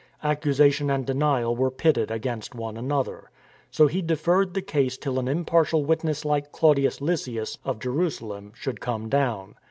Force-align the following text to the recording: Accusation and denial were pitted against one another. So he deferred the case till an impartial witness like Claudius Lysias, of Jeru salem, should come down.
Accusation 0.23 0.89
and 0.89 1.05
denial 1.05 1.55
were 1.55 1.69
pitted 1.69 2.09
against 2.09 2.55
one 2.55 2.75
another. 2.75 3.29
So 3.69 3.85
he 3.85 4.01
deferred 4.01 4.55
the 4.55 4.61
case 4.63 4.97
till 4.97 5.19
an 5.19 5.27
impartial 5.27 5.85
witness 5.85 6.25
like 6.25 6.51
Claudius 6.51 7.01
Lysias, 7.01 7.59
of 7.63 7.77
Jeru 7.77 8.09
salem, 8.09 8.51
should 8.55 8.81
come 8.81 9.09
down. 9.09 9.53